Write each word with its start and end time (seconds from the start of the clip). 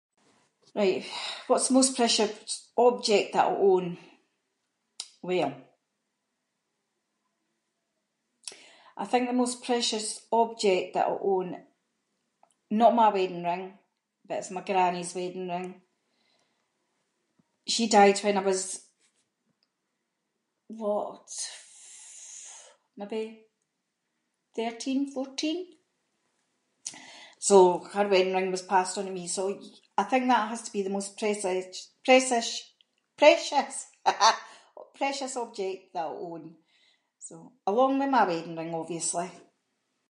Right, 0.81 1.03
what’s 1.49 1.67
the 1.67 1.73
most 1.79 1.97
precious 1.99 2.55
object 2.87 3.27
that 3.33 3.47
I 3.47 3.51
own. 3.71 3.85
Well, 5.27 5.51
I 9.01 9.05
think 9.07 9.23
the 9.27 9.33
most 9.43 9.55
precious 9.69 10.07
object 10.43 10.87
that 10.95 11.07
I 11.11 11.15
own, 11.33 11.49
not 12.81 12.95
my 13.01 13.09
wedding 13.15 13.43
ring, 13.49 13.63
but 14.27 14.37
it’s 14.39 14.51
my 14.55 14.63
granny’s 14.69 15.15
wedding 15.19 15.49
ring. 15.53 15.69
She 17.73 17.83
died 17.95 18.17
when 18.19 18.37
I 18.37 18.41
was 18.51 18.61
what, 20.81 21.27
f- 21.29 22.69
maybe, 22.99 23.23
thirteen, 24.57 25.01
fourteen. 25.15 25.59
So, 27.47 27.55
her 27.95 28.07
wedding 28.11 28.35
ring 28.35 28.49
was 28.55 28.61
passed 28.71 28.95
onto 28.97 29.11
me, 29.17 29.25
so, 29.37 29.43
I 29.97 30.03
think 30.09 30.23
that 30.27 30.49
has 30.51 30.61
to 30.63 30.71
be 30.75 30.81
the 30.83 30.89
most 30.97 31.11
[inc] 31.17 31.19
precious 31.19 31.89
precious 34.99 35.33
object 35.43 35.81
that 35.93 36.05
I 36.05 36.09
own. 36.29 36.43
So- 37.25 37.51
along 37.71 37.91
with 37.99 38.09
my 38.17 38.23
wedding 38.29 38.55
ring 38.59 38.71
obviously. 38.81 39.29